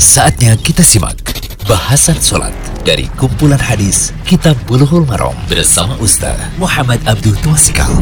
Saatnya 0.00 0.56
kita 0.56 0.80
simak 0.80 1.20
bahasan 1.68 2.16
sholat 2.16 2.56
dari 2.88 3.04
kumpulan 3.20 3.60
hadis 3.60 4.16
Kitab 4.24 4.56
Bulughul 4.64 5.04
Maram 5.04 5.36
bersama 5.44 5.92
Ustaz 6.00 6.40
Muhammad 6.56 7.04
Abdul 7.04 7.36
Twasikal. 7.44 7.92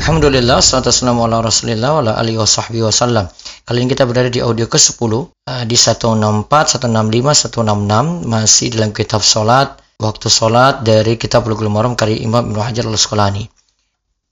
Alhamdulillah, 0.00 0.64
wassalamu 0.64 1.28
ala 1.28 1.44
rasulillah 1.44 2.00
wa 2.00 2.16
alihi. 2.16 2.40
Kali 2.40 3.78
ini 3.84 3.88
kita 3.92 4.08
berada 4.08 4.32
di 4.32 4.40
audio 4.40 4.64
ke-10 4.64 5.12
uh, 5.12 5.64
di 5.68 5.76
164, 5.76 6.48
165, 6.80 6.80
166 6.80 8.24
masih 8.24 8.72
dalam 8.72 8.88
kitab 8.96 9.20
salat, 9.20 9.76
waktu 10.00 10.32
salat 10.32 10.88
dari 10.88 11.20
kitab 11.20 11.44
Bulughul 11.44 11.68
Maram 11.68 12.00
karya 12.00 12.16
Imam 12.24 12.48
Ibnu 12.48 12.64
Hajar 12.64 12.88
Al-Asqalani. 12.88 13.44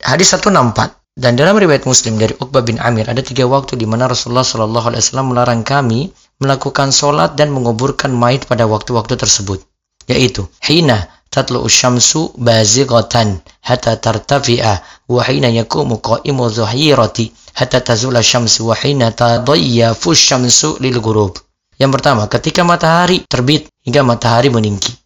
Hadis 0.01 0.33
164 0.33 1.21
dan 1.21 1.33
dalam 1.33 1.57
riwayat 1.57 1.89
Muslim 1.89 2.21
dari 2.21 2.37
Uqbah 2.37 2.61
bin 2.61 2.77
Amir 2.77 3.09
ada 3.09 3.25
tiga 3.25 3.49
waktu 3.49 3.81
di 3.81 3.89
mana 3.89 4.05
Rasulullah 4.05 4.45
Shallallahu 4.45 4.93
Alaihi 4.93 5.01
Wasallam 5.01 5.33
melarang 5.33 5.65
kami 5.65 6.13
melakukan 6.43 6.93
sholat 6.93 7.35
dan 7.35 7.53
menguburkan 7.53 8.13
mayit 8.13 8.45
pada 8.45 8.69
waktu-waktu 8.69 9.17
tersebut, 9.17 9.65
yaitu 10.09 10.45
hina 10.65 11.09
tatlu 11.33 11.65
syamsu 11.69 12.33
bazighatan 12.37 13.41
hatta 13.61 13.97
tartafi'a 14.01 14.81
wa 15.09 15.23
hina 15.25 15.49
yakumu 15.53 16.01
qa'imu 16.01 16.49
zuhirati 16.49 17.33
hatta 17.57 17.81
tazula 17.81 18.21
syamsu 18.21 18.69
wa 18.69 18.77
hina 18.77 19.13
tadayyafu 19.13 20.13
syamsu 20.13 20.77
lil 20.81 21.01
ghurub. 21.01 21.37
Yang 21.77 22.01
pertama, 22.01 22.25
ketika 22.29 22.65
matahari 22.65 23.25
terbit 23.29 23.69
hingga 23.85 24.01
matahari 24.01 24.49
meninggi. 24.49 24.97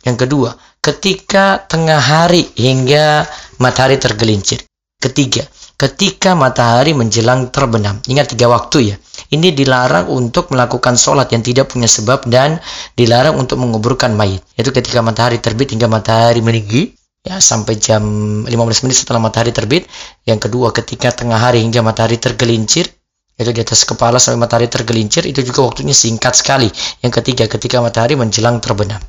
Yang 0.00 0.16
kedua, 0.24 0.50
ketika 0.80 1.60
tengah 1.68 2.00
hari 2.00 2.48
hingga 2.56 3.28
matahari 3.60 4.00
tergelincir. 4.00 4.64
Ketiga, 4.96 5.44
ketika 5.76 6.32
matahari 6.32 6.96
menjelang 6.96 7.52
terbenam. 7.52 8.00
Ingat 8.08 8.32
tiga 8.32 8.48
waktu 8.48 8.94
ya. 8.94 8.96
Ini 9.32 9.54
dilarang 9.54 10.06
untuk 10.12 10.54
melakukan 10.54 10.94
sholat 10.94 11.30
yang 11.34 11.42
tidak 11.42 11.74
punya 11.74 11.90
sebab 11.90 12.30
dan 12.30 12.62
dilarang 12.94 13.34
untuk 13.34 13.58
menguburkan 13.58 14.14
mayit. 14.14 14.42
Yaitu 14.54 14.70
ketika 14.70 15.02
matahari 15.02 15.42
terbit 15.42 15.74
hingga 15.74 15.90
matahari 15.90 16.42
meninggi. 16.42 16.94
Ya, 17.26 17.42
sampai 17.42 17.74
jam 17.82 18.06
15 18.46 18.86
menit 18.86 19.02
setelah 19.02 19.18
matahari 19.18 19.50
terbit. 19.50 19.90
Yang 20.22 20.46
kedua, 20.46 20.70
ketika 20.70 21.10
tengah 21.10 21.42
hari 21.42 21.58
hingga 21.58 21.82
matahari 21.82 22.22
tergelincir. 22.22 22.86
Yaitu 23.34 23.50
di 23.50 23.60
atas 23.66 23.82
kepala 23.82 24.22
sampai 24.22 24.46
matahari 24.46 24.70
tergelincir. 24.70 25.26
Itu 25.26 25.42
juga 25.42 25.66
waktunya 25.66 25.92
singkat 25.92 26.38
sekali. 26.38 26.70
Yang 27.02 27.22
ketiga, 27.22 27.50
ketika 27.50 27.82
matahari 27.82 28.14
menjelang 28.14 28.62
terbenam. 28.62 29.02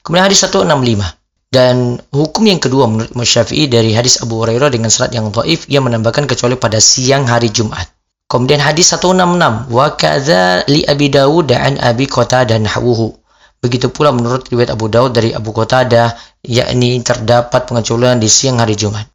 Kemudian 0.00 0.24
hari 0.24 0.36
165. 0.36 1.18
Dan 1.48 1.96
hukum 2.12 2.44
yang 2.44 2.60
kedua 2.60 2.84
menurut 2.84 3.08
Syafi'i 3.24 3.72
dari 3.72 3.96
hadis 3.96 4.20
Abu 4.20 4.36
Hurairah 4.44 4.68
dengan 4.68 4.92
salat 4.92 5.16
yang 5.16 5.32
dhaif 5.32 5.64
ia 5.72 5.80
menambahkan 5.80 6.28
kecuali 6.28 6.60
pada 6.60 6.76
siang 6.76 7.24
hari 7.24 7.48
Jumat. 7.48 7.97
Kemudian 8.28 8.60
hadis 8.60 8.92
166 8.92 9.72
wa 9.72 9.86
kadza 9.96 10.60
li 10.68 10.84
Abi 10.84 11.08
Dawud 11.08 11.48
an 11.48 11.80
Abi 11.80 12.04
Qatadah 12.04 12.60
nahwuhu. 12.60 13.16
Begitu 13.64 13.88
pula 13.88 14.12
menurut 14.12 14.44
riwayat 14.52 14.76
Abu 14.76 14.92
Daud 14.92 15.16
dari 15.16 15.32
Abu 15.32 15.56
Qatadah 15.56 16.12
yakni 16.44 17.00
terdapat 17.00 17.64
pengecualian 17.64 18.20
di 18.20 18.28
siang 18.28 18.60
hari 18.60 18.76
Jumat. 18.76 19.08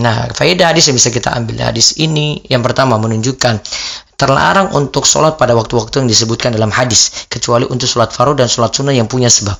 Nah, 0.00 0.32
faedah 0.32 0.72
hadis 0.72 0.88
yang 0.88 0.96
bisa 0.96 1.12
kita 1.12 1.36
ambil 1.36 1.60
hadis 1.60 2.00
ini 2.00 2.40
yang 2.48 2.64
pertama 2.64 2.96
menunjukkan 2.96 3.60
terlarang 4.16 4.72
untuk 4.72 5.04
sholat 5.04 5.36
pada 5.36 5.52
waktu-waktu 5.54 6.00
yang 6.00 6.08
disebutkan 6.08 6.56
dalam 6.56 6.72
hadis 6.72 7.28
kecuali 7.28 7.68
untuk 7.68 7.86
sholat 7.86 8.10
fardu 8.16 8.42
dan 8.42 8.48
sholat 8.48 8.72
sunnah 8.74 8.96
yang 8.96 9.06
punya 9.06 9.28
sebab. 9.28 9.54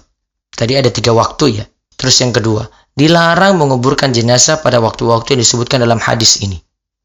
Tadi 0.51 0.81
ada 0.81 0.89
tiga 0.89 1.13
waktu 1.13 1.63
ya. 1.63 1.65
Terus 1.95 2.19
yang 2.25 2.33
kedua, 2.33 2.67
dilarang 2.97 3.55
menguburkan 3.61 4.11
jenazah 4.11 4.59
pada 4.65 4.81
waktu-waktu 4.81 5.39
yang 5.39 5.41
disebutkan 5.45 5.85
dalam 5.85 6.01
hadis 6.01 6.43
ini. 6.43 6.59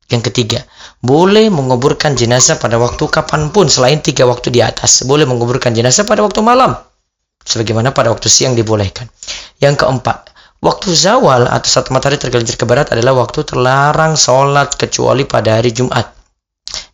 Yang 0.09 0.33
ketiga, 0.33 0.65
boleh 1.05 1.53
menguburkan 1.53 2.17
jenazah 2.17 2.57
pada 2.57 2.81
waktu 2.81 3.05
kapan 3.05 3.53
pun 3.53 3.69
selain 3.69 4.01
tiga 4.01 4.25
waktu 4.25 4.49
di 4.49 4.59
atas. 4.59 5.05
Boleh 5.05 5.29
menguburkan 5.29 5.69
jenazah 5.69 6.03
pada 6.03 6.25
waktu 6.25 6.41
malam. 6.41 6.73
Sebagaimana 7.45 7.93
pada 7.93 8.09
waktu 8.09 8.25
siang 8.25 8.57
dibolehkan. 8.57 9.05
Yang 9.61 9.85
keempat, 9.85 10.33
waktu 10.65 10.97
zawal 10.97 11.45
atau 11.45 11.69
saat 11.69 11.93
matahari 11.93 12.17
tergelincir 12.17 12.57
ke 12.57 12.65
barat 12.65 12.89
adalah 12.89 13.21
waktu 13.21 13.45
terlarang 13.45 14.17
sholat 14.17 14.73
kecuali 14.75 15.29
pada 15.29 15.61
hari 15.61 15.71
Jumat. 15.77 16.09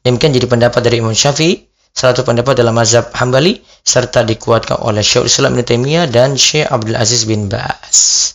Demikian 0.03 0.35
jadi 0.35 0.45
pendapat 0.45 0.83
dari 0.83 1.01
Imam 1.01 1.15
Syafi'i, 1.15 1.65
salah 1.95 2.13
satu 2.13 2.27
pendapat 2.27 2.59
dalam 2.59 2.75
mazhab 2.75 3.09
Hambali, 3.15 3.63
serta 3.81 4.21
dikuatkan 4.27 4.83
oleh 4.85 5.01
Syekh 5.01 5.31
Islam 5.31 5.55
Ibn 5.57 5.63
Taimiyah 5.65 6.05
dan 6.11 6.35
Syekh 6.35 6.67
Abdul 6.67 6.99
Aziz 6.99 7.25
bin 7.25 7.47
Ba'as. 7.47 8.31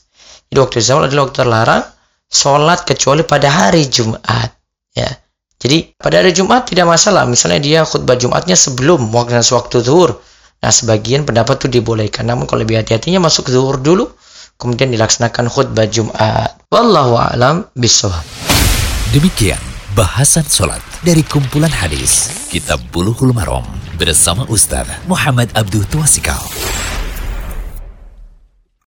Jadi 0.51 0.59
waktu 0.59 0.83
zawal 0.83 1.07
adalah 1.07 1.29
waktu 1.31 1.37
terlarang 1.47 1.85
sholat 2.27 2.83
kecuali 2.89 3.23
pada 3.23 3.47
hari 3.47 3.87
Jumat. 3.87 4.60
Ya. 5.01 5.11
Jadi 5.61 5.93
pada 6.01 6.25
hari 6.25 6.33
Jumat 6.33 6.69
tidak 6.69 6.89
masalah. 6.89 7.29
Misalnya 7.29 7.61
dia 7.61 7.81
khutbah 7.85 8.17
Jumatnya 8.17 8.57
sebelum 8.57 9.13
waktu 9.13 9.45
waktu 9.45 9.77
zuhur. 9.85 10.21
Nah 10.61 10.73
sebagian 10.73 11.29
pendapat 11.29 11.61
itu 11.65 11.81
dibolehkan. 11.81 12.29
Namun 12.29 12.49
kalau 12.49 12.65
lebih 12.65 12.81
hati-hatinya 12.81 13.21
masuk 13.21 13.49
zuhur 13.53 13.77
dulu. 13.81 14.09
Kemudian 14.61 14.93
dilaksanakan 14.93 15.49
khutbah 15.49 15.89
Jumat. 15.89 16.61
Wallahu 16.69 17.17
a'lam 17.17 17.69
bishawab. 17.77 18.25
Demikian 19.13 19.61
bahasan 19.97 20.45
sholat 20.47 20.79
dari 21.03 21.25
kumpulan 21.27 21.73
hadis 21.73 22.31
Kitab 22.53 22.79
Bulughul 22.95 23.35
Maram 23.35 23.67
bersama 23.99 24.47
Ustaz 24.47 24.87
Muhammad 25.09 25.51
Abdul 25.57 25.83
Twasikal. 25.89 26.41